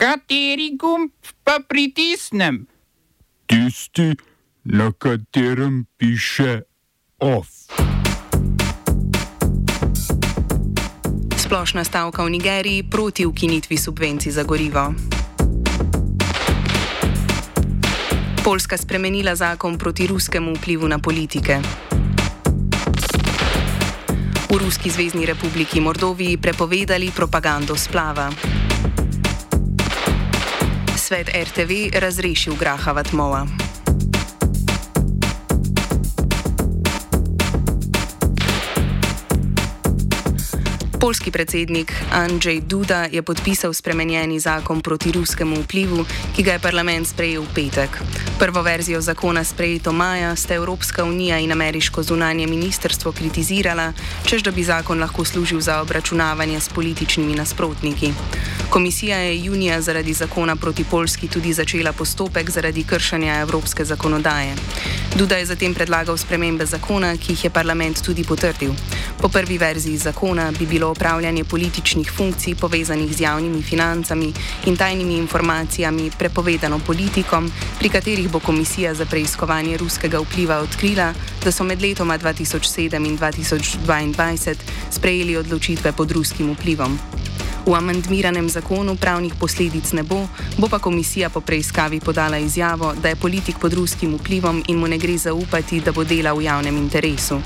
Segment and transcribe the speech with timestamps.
[0.00, 1.12] Kateri gumb
[1.44, 2.64] pa pritisnem?
[3.44, 4.16] Tisti,
[4.64, 6.62] na katerem piše
[7.20, 7.48] OF.
[11.36, 14.94] Splošna stavka v Nigeriji proti ukinitvi subvencij za gorivo.
[18.44, 21.60] Poljska spremenila zakon proti ruskemu vplivu na politike.
[24.48, 28.32] V Ruski zvezdni republiki Moldoviji prepovedali propagando splava.
[31.10, 33.42] Svet RTV razrešil Graha Vatmova.
[41.00, 47.08] Polski predsednik Andrzej Duda je podpisal spremenjeni zakon proti ruskemu vplivu, ki ga je parlament
[47.10, 47.90] sprejel v petek.
[48.40, 53.92] Prvo verzijo zakona sprejeto maja sta Evropska unija in ameriško zunanje ministrstvo kritizirala,
[54.24, 58.12] čež da bi zakon lahko služil za obračunavanje s političnimi nasprotniki.
[58.70, 64.54] Komisija je junija zaradi zakona proti Polski tudi začela postopek zaradi kršanja evropske zakonodaje.
[65.16, 68.70] Duda je zatem predlagal spremembe zakona, ki jih je parlament tudi potrdil.
[69.20, 74.32] Po prvi verziji zakona bi bilo opravljanje političnih funkcij povezanih z javnimi financami
[74.66, 81.14] in tajnimi informacijami prepovedano politikom, pri katerih bo Komisija za preiskovanje ruskega vpliva odkrila,
[81.44, 84.54] da so med letoma 2007 in 2022
[84.90, 86.98] sprejeli odločitve pod ruskim vplivom.
[87.66, 90.24] V amandmiranem zakonu pravnih posledic ne bo,
[90.58, 94.88] bo pa komisija po preiskavi podala izjavo, da je politik pod ruskim vplivom in mu
[94.88, 97.40] ne gre zaupati, da bo delal v javnem interesu.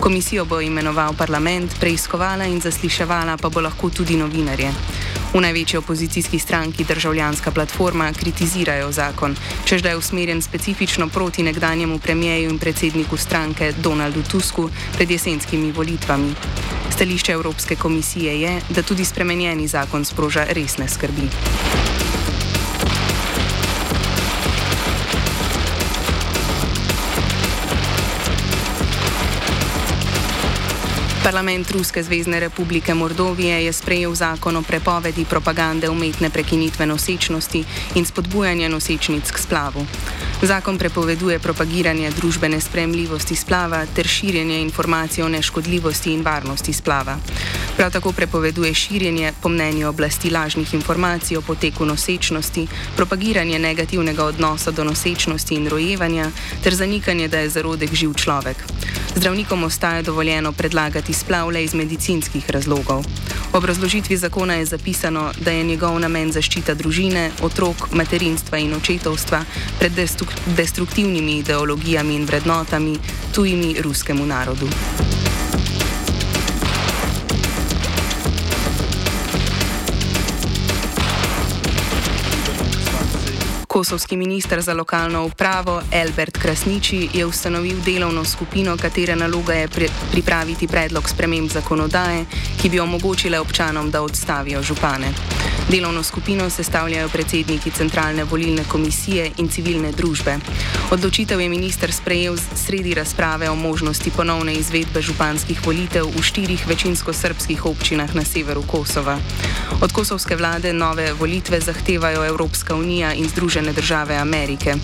[0.00, 4.72] Komisijo bo imenoval parlament, preiskovala in zasliševala pa bo lahko tudi novinarje.
[5.34, 11.98] V največji opozicijski stranki državljanska platforma kritizirajo zakon, čež da je usmerjen specifično proti nekdanjemu
[11.98, 16.34] premijeju in predsedniku stranke Donaldu Tusku pred jesenskimi volitvami.
[16.90, 21.30] Stališče Evropske komisije je, da tudi spremenjeni zakon sproža resne skrbi.
[31.24, 37.64] Parlament Ruske zvezdne republike Mordovije je sprejel zakon o prepovedi propagande umetne prekinitve nosečnosti
[37.94, 39.86] in spodbujanja nosečnic k splavu.
[40.42, 47.18] Zakon prepoveduje propagiranje družbene spremljivosti splava ter širjenje informacij o neškodljivosti in varnosti splava.
[47.76, 52.66] Prav tako prepoveduje širjenje, po mnenju oblasti, lažnih informacij o poteku nosečnosti,
[52.96, 56.30] propagiranje negativnega odnosa do nosečnosti in rojevanja
[56.64, 58.56] ter zanikanje, da je zarodek živ človek.
[59.16, 63.04] Zdravnikom ostaje dovoljeno predlagati splav le iz medicinskih razlogov.
[63.52, 69.44] V obrazložitvi zakona je zapisano, da je njegov namen zaščita družine, otrok, materinstva in očetovstva
[69.78, 69.92] pred
[70.56, 72.98] destruktivnimi ideologijami in vrednotami,
[73.34, 74.68] tujimi ruskemu narodu.
[83.80, 89.88] Kosovski minister za lokalno upravo Albert Krasniči je ustanovil delovno skupino, katere naloga je pri
[90.12, 92.24] pripraviti predlog sprememb zakonodaje,
[92.62, 95.14] ki bi omogočile občanom, da odstavijo župane.
[95.70, 100.34] Delovno skupino sestavljajo predsedniki Centralne volilne komisije in civilne družbe.
[100.90, 107.12] Odločitev je minister sprejel sredi razprave o možnosti ponovne izvedbe županskih volitev v štirih večinsko
[107.12, 109.18] srpskih občinah na severu Kosova.
[109.80, 114.74] Od kosovske vlade nove volitve zahtevajo Evropska unija in Združene države Amerike.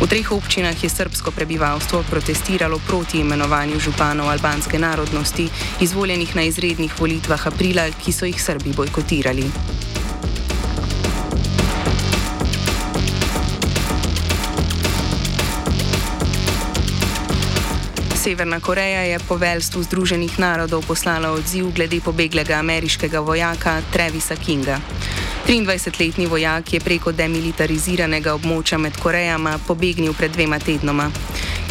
[0.00, 5.48] V treh občinah je srpsko prebivalstvo protestiralo proti imenovanju županov albanske narodnosti,
[5.80, 9.50] izvoljenih na izrednih volitvah aprila, ki so jih Srbi bojkotirali.
[18.26, 24.80] Severna Koreja je poveljstvu Združenih narodov poslala odziv glede pobeglega ameriškega vojaka Travisa Kinga.
[25.46, 31.06] 23-letni vojak je preko demilitariziranega območja med Korejama pobegnil pred dvema tednoma.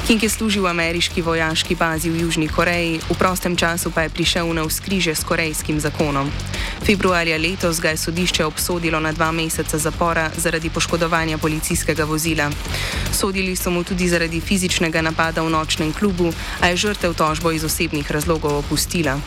[0.06, 4.14] King je služil v ameriški vojaški bazi v Južni Koreji, v prostem času pa je
[4.14, 6.30] prišel na vzkrižje s korejskim zakonom.
[6.86, 12.54] Februarja letos ga je sodišče obsodilo na dva meseca zapora zaradi poškodovanja policijskega vozila.
[13.10, 16.30] Sodili so mu tudi zaradi fizičnega napada v nočnem klubu,
[16.62, 19.18] a je žrtev tožbo iz osebnih razlogov opustila.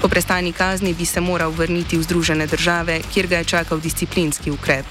[0.00, 4.48] Po prestani kazni bi se moral vrniti v Združene države, kjer ga je čakal disciplinski
[4.50, 4.88] ukrep.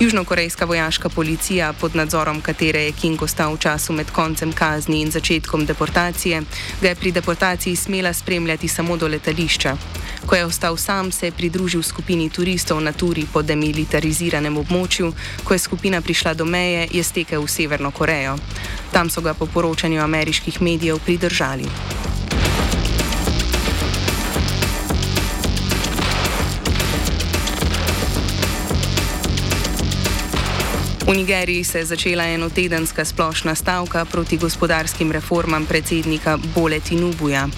[0.00, 5.10] Južnokorejska vojaška policija, pod nadzorom katere je King ostal v času med koncem kazni in
[5.10, 6.42] začetkom deportacije,
[6.80, 9.76] ga je pri deportaciji smela spremljati samo do letališča.
[10.26, 15.12] Ko je ostal sam, se je pridružil skupini turistov na turi po demilitariziranem območju.
[15.44, 18.36] Ko je skupina prišla do meje, je stekel v Severno Korejo.
[18.92, 22.05] Tam so ga po poročanju ameriških medijev pridržali.
[31.06, 37.48] V Nigeriji se je začela enotedenska splošna stavka proti gospodarskim reformam predsednika Bole Tinubuja.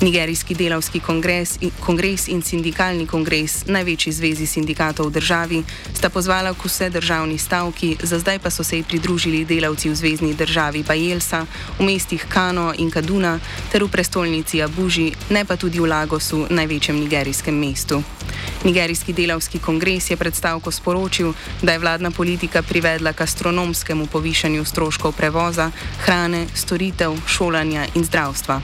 [0.00, 5.62] Nigerijski delavski kongres, kongres in sindikalni kongres, največji zvezi sindikatov v državi,
[5.96, 9.94] sta pozvala k vse državni stavki, za zdaj pa so se ji pridružili delavci v
[9.96, 11.46] zvezdni državi Bajelsa,
[11.78, 13.40] v mestih Kano in Kaduna
[13.72, 18.02] ter v prestolnici Abuži, ne pa tudi v Lagosu, največjem nigerijskem mestu.
[18.64, 21.32] Nigerijski delavski kongres je predstavko sporočil,
[21.62, 25.70] da je vladna politika privedla k astronomskemu povišanju stroškov prevoza,
[26.04, 28.60] hrane, storitev, šolanja in zdravstva.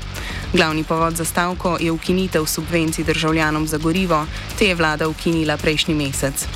[0.52, 4.26] Glavni povod za stavko je ukinitev subvencij državljanom za gorivo,
[4.58, 6.46] te je vlada ukinila prejšnji mesec.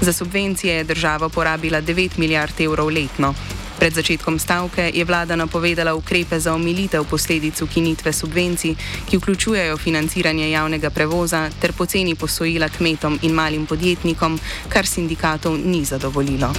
[0.00, 3.34] Za subvencije je država porabila 9 milijard evrov letno.
[3.78, 8.74] Pred začetkom stavke je vlada napovedala ukrepe za omilitev posledic ukinitve subvencij,
[9.10, 15.84] ki vključujejo financiranje javnega prevoza ter poceni posojila kmetom in malim podjetnikom, kar sindikatov ni
[15.84, 16.52] zadovoljilo.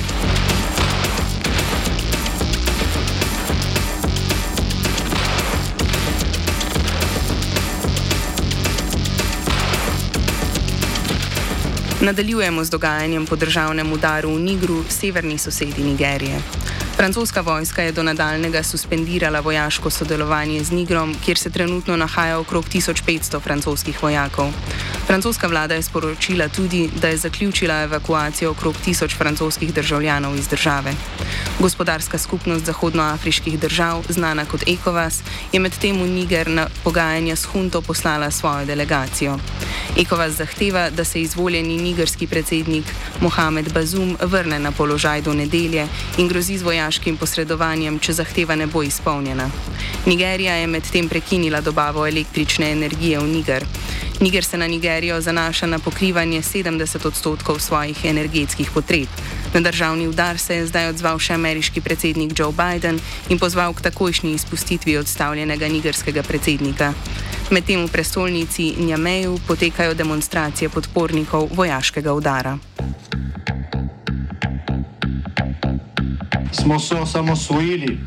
[12.02, 16.40] Nadaljujemo z dogajanjem po državnem udaru v Nigru, severni sosedi Nigerije.
[16.96, 22.66] Francoska vojska je do nadaljnega suspendirala vojaško sodelovanje z Nigrom, kjer se trenutno nahaja okrog
[22.66, 24.52] 1500 francoskih vojakov.
[25.06, 30.94] Francoska vlada je sporočila tudi, da je zaključila evakuacijo okrog 1000 francoskih državljanov iz države.
[31.60, 35.22] Gospodarska skupnost zahodnoafriških držav, znana kot ECOWAS,
[35.54, 39.38] je medtem v Niger na pogajanja s Hunto poslala svojo delegacijo.
[39.98, 42.86] ECOWAS zahteva, da se izvoljeni nigerski predsednik
[43.22, 45.88] Mohamed Bazum vrne na položaj do nedelje
[46.18, 49.50] in grozi z vojaškim posredovanjem, če zahteva ne bo izpolnjena.
[50.06, 53.66] Nigerija je medtem prekinila dobavo električne energije v Niger.
[54.20, 59.08] Niger se na Nigerijo zanaša na pokrivanje 70 odstotkov svojih energetskih potreb.
[59.54, 63.82] Na državni udar se je zdaj odzval še ameriški predsednik Joe Biden in pozval k
[63.82, 66.94] takojšnji izpustitvi odstavljenega nigerskega predsednika.
[67.52, 72.58] Medtem v prestolnici Njameju potekajo demonstracije podpornikov vojaškega udara.
[76.52, 78.00] Smo se osamosvojili,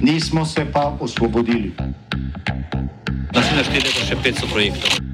[0.00, 1.72] nismo se pa osvobodili.
[3.34, 5.13] Naslednje število je še 500 projektov.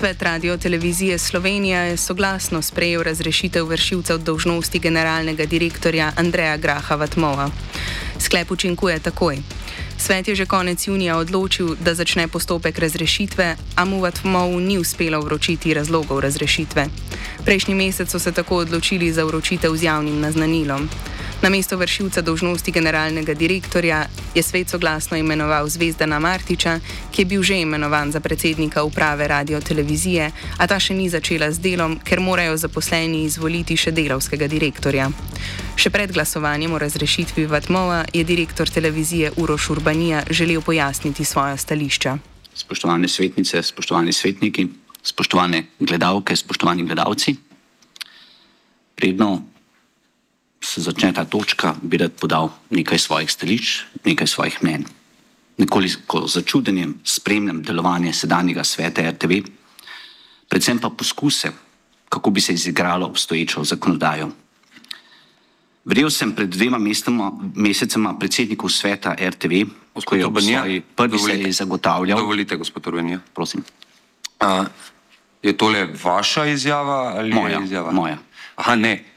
[0.00, 7.50] Svet radio televizije Slovenija je soglasno sprejel razrešitev vršilcev dolžnosti generalnega direktorja Andreja Graha Vatmova.
[8.18, 9.38] Sklep učinkuje takoj.
[9.98, 15.20] Svet je že konec junija odločil, da začne postopek razrešitve, a mu Vatmovu ni uspelo
[15.20, 16.86] vročiti razlogov razrešitve.
[17.44, 20.88] Prejšnji mesec so se tako odločili za vročitev z javnim naznanilom.
[21.40, 26.80] Na mesto vršilca dožnosti generalnega direktorja je svet soglasno imenoval Zvezdana Martiča,
[27.12, 31.48] ki je bil že imenovan za predsednika uprave radio televizije, a ta še ni začela
[31.52, 35.08] z delom, ker morajo zaposleni izvoliti še delovskega direktorja.
[35.80, 42.18] Še pred glasovanjem o razrešitvi Vatmova je direktor televizije Uroš Urbanija želel pojasniti svoja stališča.
[42.54, 44.68] Spoštovane svetnice, spoštovani svetniki,
[45.02, 47.36] spoštovane gledalke, spoštovani gledalci.
[48.94, 49.49] Predno
[50.60, 54.84] se začne ta točka, bi rad podal nekaj svojih stališč, nekaj svojih mnen.
[55.58, 59.42] Nekoliko začudenjem spremljam delovanje sedanjega sveta RTV,
[60.48, 61.52] predvsem pa poskuse,
[62.08, 64.30] kako bi se izigralo obstoječo zakonodajo.
[65.84, 69.64] Vrel sem pred dvema mestoma, mesecema predsedniku sveta RTV,
[70.04, 72.18] ko je v svoji prvi seji zagotavljal.
[72.18, 73.18] Dovolite, gospod Urbanija.
[73.34, 73.64] Prosim.
[74.40, 74.66] Uh,
[75.42, 77.92] je tole vaša izjava ali Moja, izjava?
[77.92, 78.18] moja.
[78.56, 79.09] Aha, ne.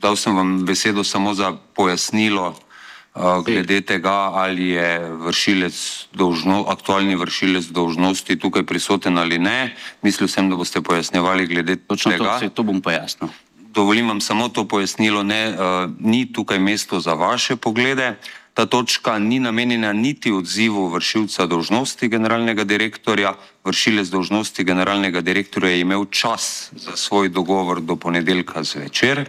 [0.00, 5.76] Dal sem vam besedo samo za pojasnilo uh, glede tega, ali je vršilec
[6.16, 9.76] dolžno, aktualni vršilec dolžnosti tukaj prisoten ali ne.
[10.02, 12.38] Mislil sem, da boste pojasnjevali glede Točno to, tega.
[12.38, 13.28] se, to bom pojasnil.
[13.70, 18.16] Dovolim vam samo to pojasnilo, ne, uh, ni tukaj mesto za vaše poglede.
[18.60, 23.30] Ta točka ni namenjena niti odzivu vršilca dolžnosti generalnega direktorja.
[23.64, 29.24] Vršilec dolžnosti generalnega direktorja je imel čas za svoj dogovor do ponedeljka zvečer,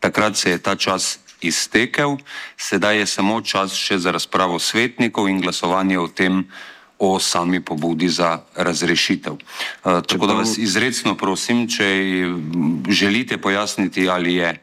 [0.00, 2.16] takrat se je ta čas iztekel,
[2.58, 6.42] sedaj je samo čas še za razpravo svetnikov in glasovanje o tem,
[6.98, 9.38] o sami pobudi za razrešitev.
[9.38, 14.58] Uh, tako da vas izredno prosim, če mm, želite pojasniti, ali je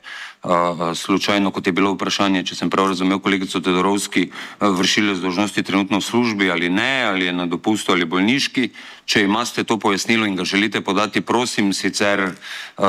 [0.96, 4.30] slučajno, kot je bilo vprašanje, če sem prav razumel kolegico Tedorovski,
[4.60, 8.70] vršile zdožnosti trenutno v službi ali ne, ali je na dopustu ali bolniški.
[9.06, 12.32] Če imate to pojasnilo in ga želite podati, prosim, sicer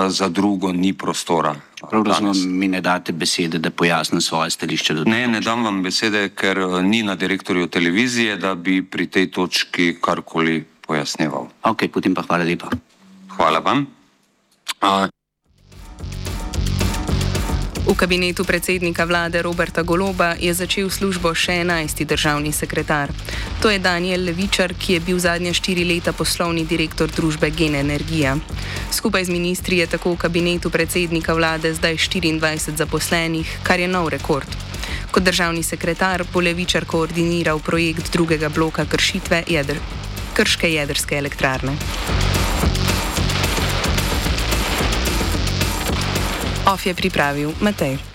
[0.09, 1.57] za drugo ni prostora.
[1.91, 4.95] Prav razumem, mi ne date besede, da pojasnim svoje stališče.
[4.95, 9.97] Ne, ne dam vam besede, ker ni na direktorju televizije, da bi pri tej točki
[10.01, 11.49] karkoli pojasneval.
[11.65, 12.69] Ok, potem pa hvala lepa.
[13.37, 13.87] Hvala vam.
[14.83, 15.09] Uh,
[17.91, 22.07] V kabinetu predsednika vlade Roberta Goloba je začel službo še 11.
[22.07, 23.11] državni sekretar.
[23.59, 28.37] To je Daniel Levičar, ki je bil zadnje štiri leta poslovni direktor družbe Gen Energija.
[28.95, 34.15] Skupaj z ministri je tako v kabinetu predsednika vlade zdaj 24 zaposlenih, kar je nov
[34.15, 34.47] rekord.
[35.11, 39.83] Kot državni sekretar bo Levičar koordiniral projekt drugega bloka kršitve jedr,
[40.39, 41.75] krške jedrske elektrarne.
[46.71, 48.10] Of je pripravil Matej.